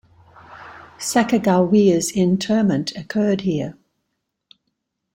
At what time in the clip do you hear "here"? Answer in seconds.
3.41-3.77